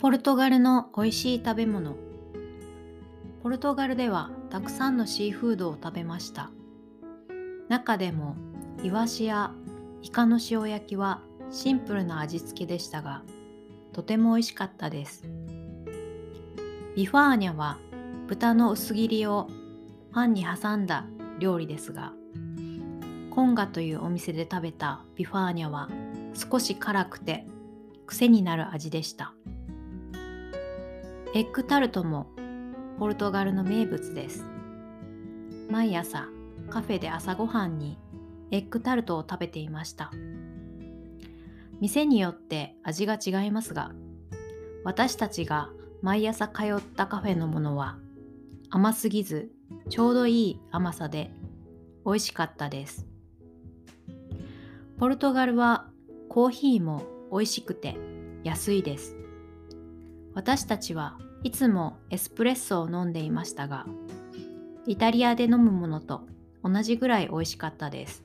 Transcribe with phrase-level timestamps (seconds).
[0.00, 1.96] ポルトガルの美味しい食べ物。
[3.42, 6.52] ポルトガルではたくさんのシーフードを食べました。
[7.68, 8.36] 中でも
[8.84, 9.52] イワシや
[10.00, 13.24] イカの塩焼きはシンプルな味付けでしたが
[13.92, 15.24] とても美味しかったです。
[16.94, 17.78] ビファーニャは
[18.28, 19.48] 豚の薄切りを
[20.12, 21.06] パンに挟んだ
[21.40, 22.12] 料理ですが
[23.30, 25.88] コンガというお店で食べたビファーニャは
[26.34, 27.48] 少し辛くて
[28.06, 29.34] 癖になる味でした。
[31.34, 32.26] エッグタルトも
[32.98, 34.46] ポルトガルの名物です。
[35.68, 36.26] 毎朝
[36.70, 37.98] カフェで朝ごはんに
[38.50, 40.10] エッグタルトを食べていました。
[41.80, 43.92] 店によって味が違いますが
[44.84, 45.68] 私たちが
[46.00, 47.98] 毎朝通ったカフェのものは
[48.70, 49.50] 甘すぎず
[49.90, 51.30] ちょうどいい甘さで
[52.06, 53.06] 美味しかったです。
[54.98, 55.90] ポルトガルは
[56.30, 57.98] コーヒーも美味しくて
[58.44, 59.14] 安いです。
[60.38, 63.86] 私たちはいつもエスプレッソを飲んでいましたが
[64.86, 66.20] イタリアで飲むものと
[66.62, 68.22] 同じぐらい美味しかったです。